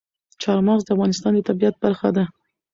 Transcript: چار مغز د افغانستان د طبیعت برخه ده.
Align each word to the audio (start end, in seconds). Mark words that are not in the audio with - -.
چار 0.41 0.59
مغز 0.67 0.81
د 0.85 0.89
افغانستان 0.95 1.31
د 1.35 1.39
طبیعت 1.49 1.75
برخه 1.83 2.09
ده. 2.15 2.23